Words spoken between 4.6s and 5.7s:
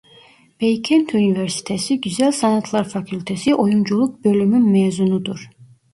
mezunudur.